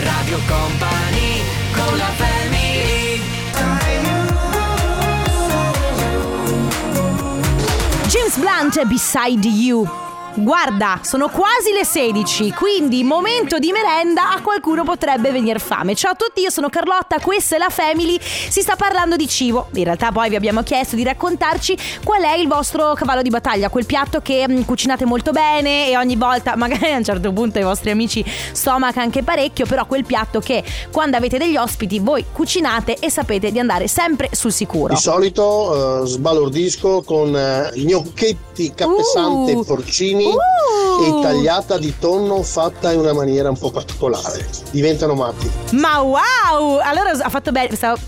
[0.02, 2.92] Radio Company con la family
[8.12, 10.11] James Blunt Beside You.
[10.34, 15.94] Guarda, sono quasi le 16, quindi momento di merenda, a qualcuno potrebbe venire fame.
[15.94, 19.66] Ciao a tutti, io sono Carlotta, questa è la Family, si sta parlando di cibo.
[19.74, 23.68] In realtà poi vi abbiamo chiesto di raccontarci qual è il vostro cavallo di battaglia,
[23.68, 27.58] quel piatto che mh, cucinate molto bene e ogni volta, magari a un certo punto
[27.58, 32.24] i vostri amici stomaca anche parecchio, però quel piatto che quando avete degli ospiti voi
[32.32, 34.94] cucinate e sapete di andare sempre sul sicuro.
[34.94, 39.64] Di solito eh, sbalordisco con eh, gnocchetti capesante Uh.
[39.64, 41.18] porcini Uh.
[41.18, 44.46] e tagliata di tonno fatta in una maniera un po' particolare.
[44.70, 45.50] Diventano matti.
[45.72, 46.78] Ma wow!
[46.82, 47.74] Allora ha fatto bene.
[47.74, 48.00] stavo-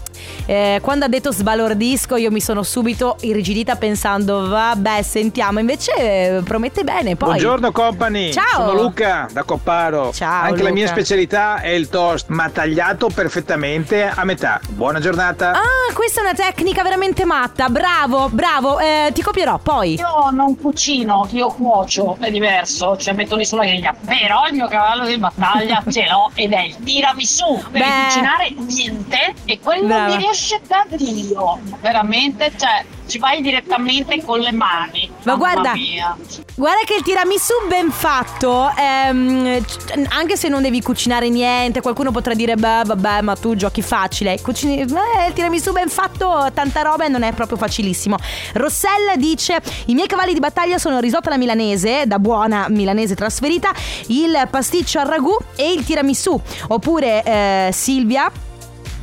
[0.46, 5.59] eh, quando ha detto sbalordisco, io mi sono subito irrigidita pensando, vabbè, sentiamo.
[5.59, 5.92] Invece
[6.37, 7.16] eh, promette bene.
[7.16, 7.28] Poi.
[7.28, 8.66] Buongiorno company, Ciao.
[8.66, 10.12] sono Luca da Copparo.
[10.12, 10.94] Ciao, Anche la mia Luca.
[10.96, 14.61] specialità è il toast, ma tagliato perfettamente a metà.
[14.68, 15.52] Buona giornata.
[15.52, 17.68] Ah, questa è una tecnica veramente matta.
[17.70, 18.78] Bravo, bravo.
[18.78, 19.94] Eh, ti copierò poi.
[19.94, 23.94] Io non cucino, io cuocio, è diverso, cioè metto lì sulla griglia.
[24.04, 27.62] Però il mio cavallo di battaglia ce l'ho ed è il tiramisù.
[27.70, 27.83] Beh.
[28.09, 30.07] cucinare niente e quello Brava.
[30.07, 30.33] mi riesce
[30.66, 31.61] da Dio.
[31.81, 35.11] Veramente, cioè, ci vai direttamente con le mani.
[35.25, 36.16] Ma guarda, mia.
[36.55, 39.64] guarda che il tiramisù ben fatto, ehm,
[40.09, 44.40] anche se non devi cucinare niente, qualcuno potrà dire, beh, vabbè, ma tu giochi facile.
[44.40, 48.16] Cucini, eh, il tiramisù ben fatto, tanta roba e non è proprio facilissimo.
[48.55, 53.73] Rossella dice, i miei cavalli di battaglia sono risotto alla milanese, da buona milanese trasferita,
[54.09, 56.40] il pasticcio al ragù e il tiramisù.
[56.68, 58.31] Oppure eh, Silvia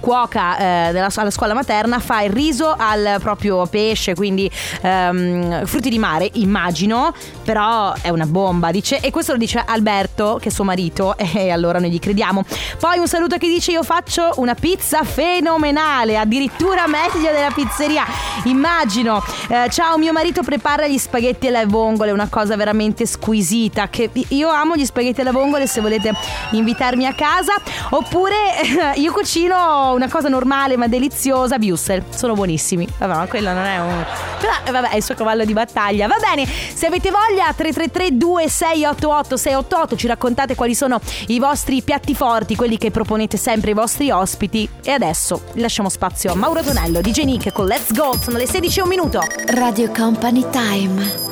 [0.01, 5.89] cuoca eh, della, alla scuola materna fa il riso al proprio pesce, quindi ehm, frutti
[5.89, 10.51] di mare, immagino, però è una bomba, dice, e questo lo dice Alberto, che è
[10.51, 12.43] suo marito, e allora noi gli crediamo.
[12.79, 18.05] Poi un saluto che dice io faccio una pizza fenomenale, addirittura meglio della pizzeria,
[18.43, 19.23] immagino.
[19.47, 24.49] Eh, ciao, mio marito prepara gli spaghetti alle vongole, una cosa veramente squisita, che io
[24.49, 26.11] amo gli spaghetti alle vongole se volete
[26.51, 27.53] invitarmi a casa,
[27.91, 28.35] oppure
[28.95, 32.87] io cucino una cosa normale ma deliziosa, Wussel, sono buonissimi.
[32.97, 34.05] Vabbè, ma quello non è un...
[34.39, 36.07] Però eh, vabbè, è il suo cavallo di battaglia.
[36.07, 42.15] Va bene, se avete voglia 333 2688 688 ci raccontate quali sono i vostri piatti
[42.15, 44.67] forti, quelli che proponete sempre ai vostri ospiti.
[44.83, 48.79] E adesso lasciamo spazio a Mauro Tonello, DJ Nick con Let's Go, sono le 16
[48.79, 49.21] e un minuto.
[49.47, 51.29] Radio Company Time.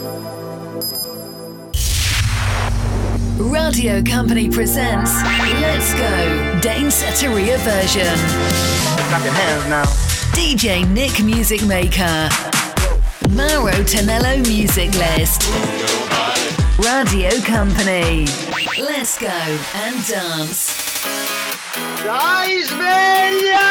[3.40, 5.14] Radio Company presents
[5.62, 8.04] Let's Go Dane Setteria version.
[9.08, 9.86] Clap your hands now.
[10.36, 12.28] DJ Nick Music Maker.
[13.30, 15.44] Mauro Tonello Music List.
[16.84, 18.26] Radio Company.
[18.78, 20.76] Let's go and dance.
[22.04, 23.70] Dai sveglia!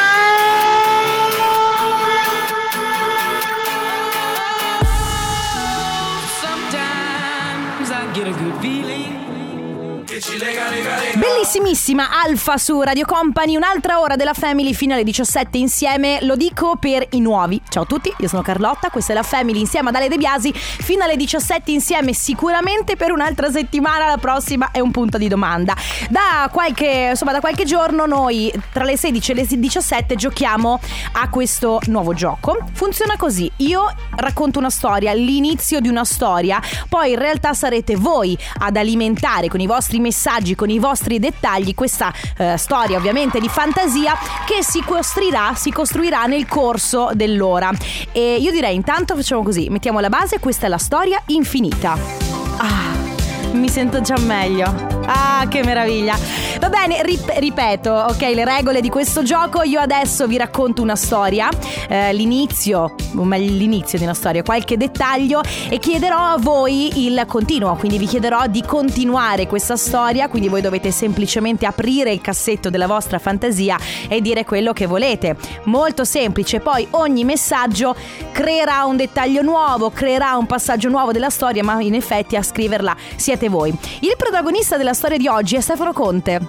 [10.79, 16.77] Bellissimissima Alfa su Radio Company, un'altra ora della Family fino alle 17 insieme, lo dico
[16.77, 17.61] per i nuovi.
[17.67, 20.53] Ciao a tutti, io sono Carlotta, questa è la Family insieme ad Ale De Biasi,
[20.53, 25.75] fino alle 17 insieme sicuramente per un'altra settimana, la prossima è un punto di domanda.
[26.09, 30.79] Da qualche, insomma, da qualche giorno noi tra le 16 e le 17 giochiamo
[31.13, 32.57] a questo nuovo gioco.
[32.71, 38.37] Funziona così, io racconto una storia, l'inizio di una storia, poi in realtà sarete voi
[38.59, 43.49] ad alimentare con i vostri messaggi, con i vostri dettagli questa eh, storia ovviamente di
[43.49, 44.13] fantasia
[44.45, 47.71] che si costruirà, si costruirà nel corso dell'ora.
[48.11, 51.97] E io direi intanto facciamo così, mettiamo la base, questa è la storia infinita.
[52.57, 52.89] Ah,
[53.53, 54.97] mi sento già meglio.
[55.05, 56.15] Ah, che meraviglia.
[56.59, 59.63] Va bene, rip- ripeto, ok, le regole di questo gioco.
[59.63, 61.49] Io adesso vi racconto una storia,
[61.87, 67.23] eh, l'inizio, o meglio l'inizio di una storia, qualche dettaglio e chiederò a voi il
[67.27, 67.75] continuo.
[67.75, 70.27] Quindi vi chiederò di continuare questa storia.
[70.27, 73.77] Quindi voi dovete semplicemente aprire il cassetto della vostra fantasia
[74.09, 75.37] e dire quello che volete.
[75.63, 76.59] Molto semplice.
[76.59, 77.95] Poi ogni messaggio
[78.33, 82.95] creerà un dettaglio nuovo, creerà un passaggio nuovo della storia, ma in effetti a scriverla
[83.15, 83.73] siete voi.
[84.01, 86.48] Il protagonista della storia di oggi è Stefano Conte.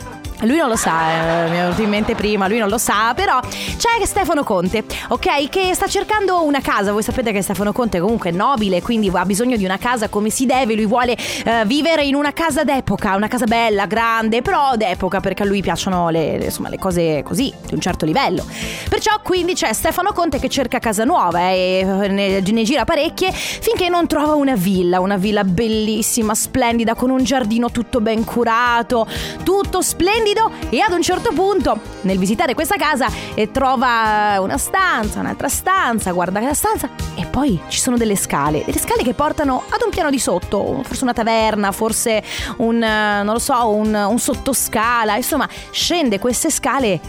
[0.41, 3.13] Lui non lo sa, eh, mi è venuto in mente prima, lui non lo sa,
[3.15, 6.91] però c'è Stefano Conte, ok, che sta cercando una casa.
[6.91, 10.29] Voi sapete che Stefano Conte comunque è nobile, quindi ha bisogno di una casa come
[10.29, 10.73] si deve.
[10.73, 15.43] Lui vuole eh, vivere in una casa d'epoca, una casa bella, grande, però d'epoca perché
[15.43, 18.43] a lui piacciono le, insomma, le cose così, di un certo livello.
[18.89, 23.31] Perciò quindi c'è Stefano Conte che cerca casa nuova e eh, ne, ne gira parecchie
[23.31, 29.05] finché non trova una villa, una villa bellissima, splendida, con un giardino tutto ben curato,
[29.43, 34.57] tutto splendido splendido e ad un certo punto nel visitare questa casa eh, trova una
[34.57, 39.13] stanza, un'altra stanza, guarda la stanza e poi ci sono delle scale, delle scale che
[39.13, 42.23] portano ad un piano di sotto, forse una taverna, forse
[42.57, 46.99] un, eh, non lo so, un, un sottoscala, insomma scende queste scale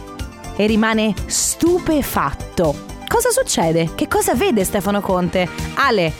[0.56, 2.90] e rimane stupefatto.
[3.08, 3.90] Cosa succede?
[3.94, 5.48] Che cosa vede Stefano Conte?
[5.74, 6.12] Ale,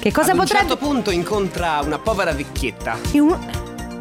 [0.00, 0.66] che cosa Ad un potrebbe...
[0.68, 2.96] certo punto incontra una povera vecchietta.
[3.12, 3.38] E un-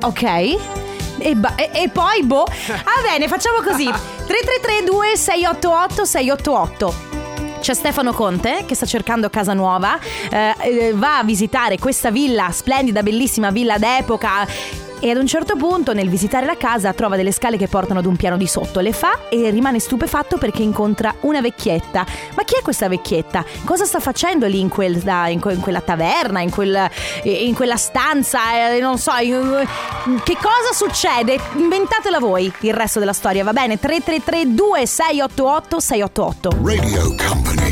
[0.01, 0.85] Ok.
[1.19, 2.45] E, ba- e- e poi, boh.
[2.67, 7.05] Va bene, facciamo così: 3332 688 688.
[7.59, 9.97] C'è Stefano Conte che sta cercando casa nuova,
[10.29, 14.47] eh, eh, va a visitare questa villa splendida, bellissima villa d'epoca.
[14.99, 18.05] E ad un certo punto, nel visitare la casa, trova delle scale che portano ad
[18.07, 18.79] un piano di sotto.
[18.79, 22.03] Le fa e rimane stupefatto perché incontra una vecchietta.
[22.35, 23.45] Ma chi è questa vecchietta?
[23.63, 26.89] Cosa sta facendo lì in, quel- in que- in quella taverna, in, quel-
[27.23, 28.73] in quella stanza?
[28.73, 29.65] eh, non so, in-
[30.23, 31.39] che cosa succede?
[31.57, 33.79] Inventatela voi il resto della storia, va bene?
[33.79, 37.66] 333 2688 688 Radio Company.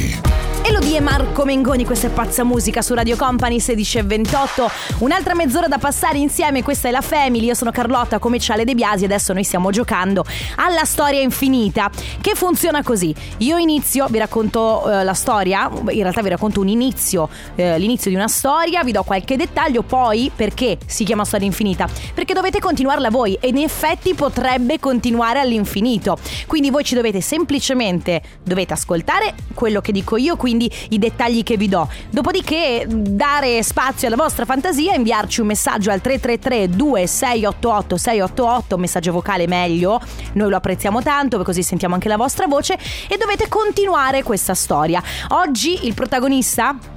[0.68, 4.72] Elodie e Marco Mengoni, questa è pazza musica su Radio Company 16 e 28.
[5.02, 7.46] Un'altra mezz'ora da passare insieme, questa è la Family.
[7.46, 9.06] Io sono Carlotta, come c'è Le De Biasi.
[9.06, 10.26] Adesso noi stiamo giocando
[10.56, 13.14] alla storia infinita, che funziona così.
[13.38, 18.10] Io inizio, vi racconto eh, la storia, in realtà vi racconto un inizio, eh, l'inizio
[18.10, 21.88] di una storia, vi do qualche dettaglio, poi perché si chiama storia infinita?
[22.12, 26.18] Perché dovete continuarla voi e in effetti potrebbe continuare all'infinito.
[26.48, 31.58] Quindi voi ci dovete semplicemente dovete ascoltare quello che dico io, quindi i dettagli che
[31.58, 31.88] vi do.
[32.10, 39.48] Dopodiché dare spazio alla vostra fantasia, inviarci un messaggio al 333 2688 688, messaggio vocale
[39.48, 40.00] meglio,
[40.34, 45.02] noi lo apprezziamo tanto, così sentiamo anche la vostra voce e dovete continuare questa storia.
[45.30, 46.95] Oggi il protagonista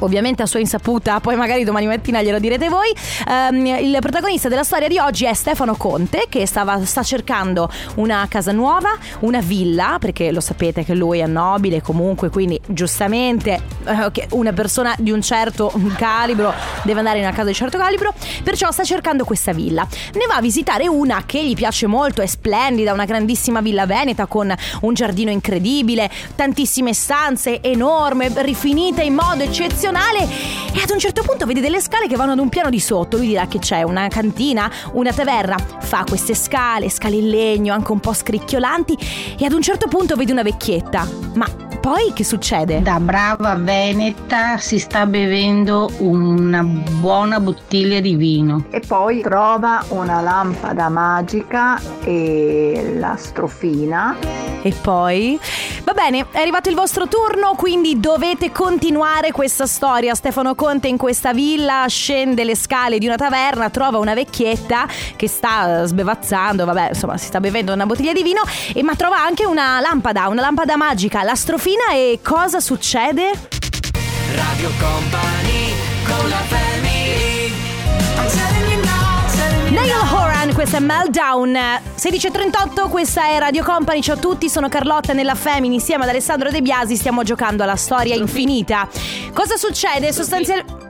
[0.00, 2.92] ovviamente a sua insaputa, poi magari domani mattina glielo direte voi.
[3.28, 8.26] Ehm, il protagonista della storia di oggi è Stefano Conte che stava, sta cercando una
[8.28, 14.28] casa nuova, una villa, perché lo sapete che lui è nobile comunque, quindi giustamente eh,
[14.30, 16.52] una persona di un certo calibro
[16.82, 19.86] deve andare in una casa di certo calibro, perciò sta cercando questa villa.
[20.14, 24.26] Ne va a visitare una che gli piace molto, è splendida, una grandissima villa veneta
[24.26, 31.22] con un giardino incredibile, tantissime stanze enorme, rifinita in modo eccezionale e ad un certo
[31.22, 33.16] punto vede delle scale che vanno ad un piano di sotto.
[33.18, 35.56] Lui dirà che c'è una cantina, una taverna.
[35.58, 38.96] Fa queste scale, scale in legno, anche un po' scricchiolanti
[39.38, 41.06] e ad un certo punto vede una vecchietta.
[41.34, 42.80] Ma poi che succede?
[42.80, 48.64] Da brava veneta si sta bevendo una buona bottiglia di vino.
[48.70, 54.16] E poi trova una lampada magica e la strofina.
[54.62, 55.38] E poi?
[55.84, 60.14] Va bene, è arrivato il vostro turno, quindi dovete continuare questa storia.
[60.14, 65.28] Stefano Conte in questa villa scende le scale di una taverna, trova una vecchietta che
[65.28, 68.40] sta sbevazzando, vabbè, insomma, si sta bevendo una bottiglia di vino,
[68.72, 71.34] e, ma trova anche una lampada, una lampada magica, la
[71.74, 73.32] strofina e cosa succede?
[74.34, 77.52] Radio Company con la family
[79.70, 85.12] Niall Horan, questa è Meltdown 16.38, questa è Radio Company, ciao a tutti, sono Carlotta
[85.12, 88.88] nella Femini insieme ad Alessandro De Biasi, stiamo giocando alla storia infinita.
[89.32, 90.12] Cosa succede?
[90.12, 90.83] Sostanzialmente...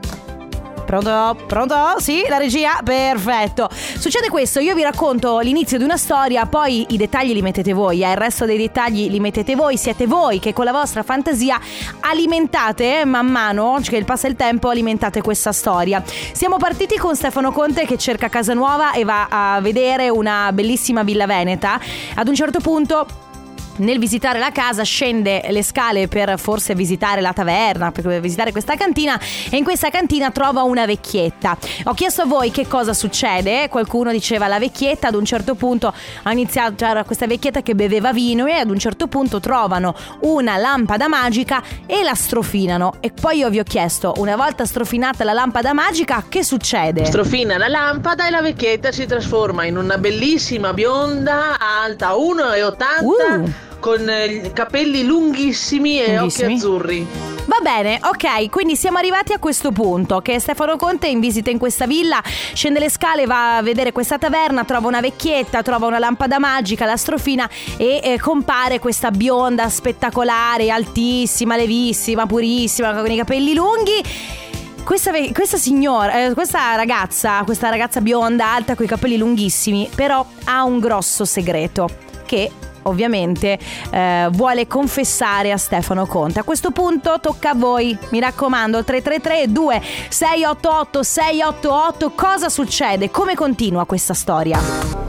[1.01, 1.43] Pronto?
[1.45, 1.75] Pronto?
[1.97, 2.79] Sì, la regia?
[2.81, 3.67] Perfetto.
[3.69, 8.01] Succede questo, io vi racconto l'inizio di una storia, poi i dettagli li mettete voi,
[8.01, 11.59] eh, il resto dei dettagli li mettete voi, siete voi che con la vostra fantasia
[11.99, 16.01] alimentate man mano, che passa il tempo, alimentate questa storia.
[16.31, 21.03] Siamo partiti con Stefano Conte che cerca casa nuova e va a vedere una bellissima
[21.03, 21.77] villa veneta.
[22.13, 23.05] Ad un certo punto
[23.77, 28.75] nel visitare la casa scende le scale per forse visitare la taverna, per visitare questa
[28.75, 31.57] cantina e in questa cantina trova una vecchietta.
[31.85, 35.93] Ho chiesto a voi che cosa succede, qualcuno diceva la vecchietta ad un certo punto
[36.23, 40.57] ha iniziato, c'era questa vecchietta che beveva vino e ad un certo punto trovano una
[40.57, 45.33] lampada magica e la strofinano e poi io vi ho chiesto, una volta strofinata la
[45.33, 47.05] lampada magica, che succede?
[47.05, 54.09] Strofina la lampada e la vecchietta si trasforma in una bellissima bionda alta 1,80 con
[54.09, 56.53] eh, capelli lunghissimi e Lunghissimi.
[56.53, 57.07] occhi azzurri.
[57.45, 61.51] Va bene, ok, quindi siamo arrivati a questo punto che Stefano Conte è in visita
[61.51, 65.85] in questa villa, scende le scale, va a vedere questa taverna, trova una vecchietta, trova
[65.85, 73.11] una lampada magica, la strofina e eh, compare questa bionda spettacolare, altissima, levissima, purissima, con
[73.11, 74.03] i capelli lunghi.
[74.83, 79.87] Questa, ve- questa signora, eh, questa ragazza, questa ragazza bionda, alta, con i capelli lunghissimi,
[79.93, 81.87] però ha un grosso segreto
[82.25, 82.49] che
[82.85, 83.57] ovviamente
[83.91, 86.39] eh, vuole confessare a Stefano Conte.
[86.39, 93.11] A questo punto tocca a voi, mi raccomando, 333 2688 688 cosa succede?
[93.11, 95.04] Come continua questa storia?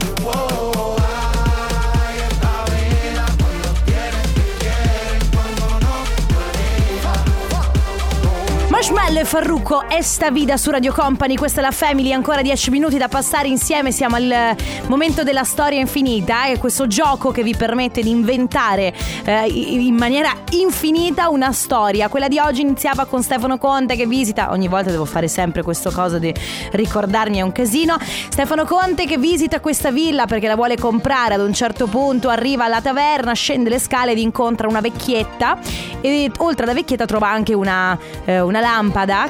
[8.89, 12.97] Marshmallow e Farrucco, Esta Vida su Radio Company, questa è la Family, ancora 10 minuti
[12.97, 14.55] da passare insieme, siamo al
[14.87, 18.93] momento della storia infinita, è questo gioco che vi permette di inventare
[19.25, 22.07] eh, in maniera infinita una storia.
[22.07, 25.91] Quella di oggi iniziava con Stefano Conte che visita, ogni volta devo fare sempre questo
[25.91, 26.33] cosa di
[26.71, 31.41] ricordarmi è un casino, Stefano Conte che visita questa villa perché la vuole comprare, ad
[31.41, 35.59] un certo punto arriva alla taverna, scende le scale ed incontra una vecchietta.
[35.99, 38.76] E oltre alla vecchietta trova anche una, eh, una lampada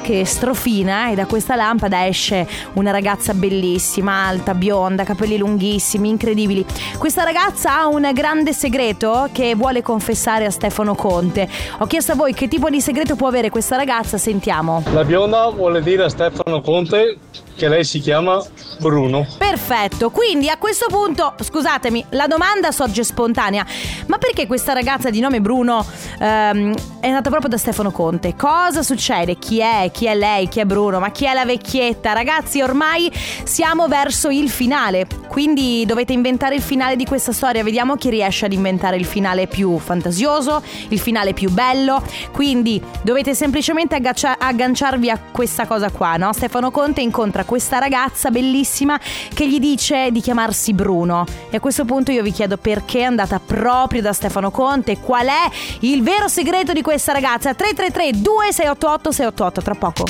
[0.02, 6.66] che strofina e da questa lampada esce una ragazza bellissima, alta, bionda, capelli lunghissimi, incredibili.
[6.98, 11.48] Questa ragazza ha un grande segreto che vuole confessare a Stefano Conte.
[11.78, 14.82] Ho chiesto a voi che tipo di segreto può avere questa ragazza, sentiamo.
[14.92, 17.16] La bionda vuole dire a Stefano Conte
[17.58, 18.40] che lei si chiama
[18.78, 19.26] Bruno.
[19.36, 23.66] Perfetto, quindi a questo punto, scusatemi, la domanda sorge spontanea,
[24.06, 25.84] ma perché questa ragazza di nome Bruno
[26.20, 28.34] ehm, è andata proprio da Stefano Conte?
[28.34, 29.38] Cosa succede?
[29.38, 29.88] Chi è?
[29.92, 30.48] Chi è lei?
[30.48, 30.98] Chi è Bruno?
[30.98, 32.12] Ma chi è la vecchietta?
[32.12, 33.10] Ragazzi, ormai
[33.44, 38.46] siamo verso il finale, quindi dovete inventare il finale di questa storia, vediamo chi riesce
[38.46, 45.08] ad inventare il finale più fantasioso, il finale più bello, quindi dovete semplicemente aggaccia- agganciarvi
[45.08, 46.32] a questa cosa qua, no?
[46.32, 48.98] Stefano Conte incontra questa ragazza bellissima
[49.32, 51.24] che gli dice di chiamarsi Bruno.
[51.50, 55.28] E a questo punto io vi chiedo perché è andata proprio da Stefano Conte, qual
[55.28, 55.48] è
[55.80, 57.52] il vero segreto di questa ragazza?
[57.52, 60.04] 333 2688 688 tra poco.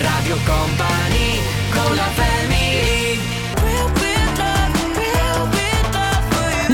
[0.00, 1.38] Radio Company
[1.70, 2.90] con la family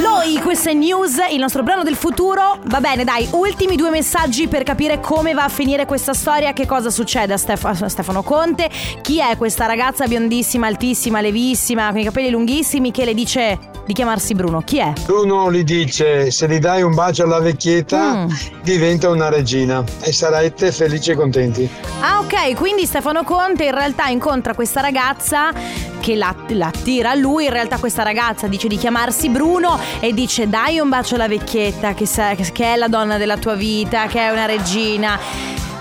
[0.01, 2.59] Loi, questa è News, il nostro brano del futuro.
[2.64, 6.64] Va bene, dai, ultimi due messaggi per capire come va a finire questa storia, che
[6.64, 8.70] cosa succede a, Stef- a Stefano Conte,
[9.03, 13.93] chi è questa ragazza biondissima, altissima, levissima, con i capelli lunghissimi che le dice di
[13.93, 14.62] chiamarsi Bruno.
[14.62, 14.93] Chi è?
[15.07, 18.26] Bruno gli dice se gli dai un bacio alla vecchietta
[18.62, 21.70] diventa una regina e sarete felici e contenti.
[22.01, 25.53] Ah, ok, quindi Stefano Conte in realtà incontra questa ragazza
[26.01, 27.45] che la, la attira a lui.
[27.45, 31.95] In realtà questa ragazza dice di chiamarsi Bruno e dice dai un bacio alla vecchietta
[31.95, 35.18] che, sa- che è la donna della tua vita, che è una regina.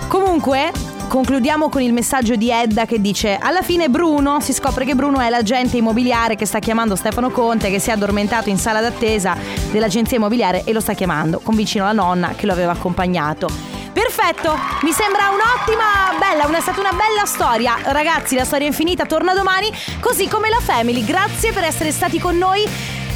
[0.08, 0.70] Comunque,
[1.08, 5.20] Concludiamo con il messaggio di Edda che dice alla fine Bruno, si scopre che Bruno
[5.20, 9.36] è l'agente immobiliare che sta chiamando Stefano Conte che si è addormentato in sala d'attesa
[9.70, 13.48] dell'agenzia immobiliare e lo sta chiamando con vicino la nonna che lo aveva accompagnato.
[13.92, 17.76] Perfetto, mi sembra un'ottima, bella, una, è stata una bella storia.
[17.82, 21.02] Ragazzi, la storia infinita torna domani, così come la Family.
[21.02, 22.62] Grazie per essere stati con noi.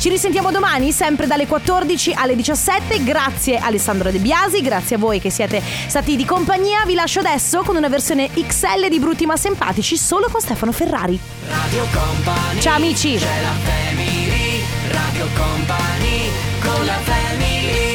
[0.01, 3.05] Ci risentiamo domani, sempre dalle 14 alle 17.
[3.05, 6.87] Grazie Alessandro De Biasi, grazie a voi che siete stati di compagnia.
[6.87, 11.21] Vi lascio adesso con una versione XL di Brutti ma Simpatici solo con Stefano Ferrari.
[11.47, 13.17] Radio Company Ciao amici!
[13.17, 16.31] C'è la family Radio Company
[16.63, 17.90] con la family